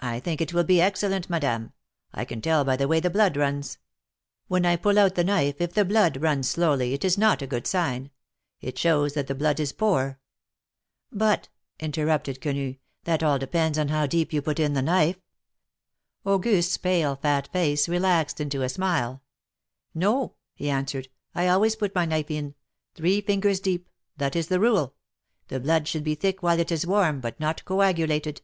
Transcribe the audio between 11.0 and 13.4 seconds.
But,'^ interrupted Quenu, that all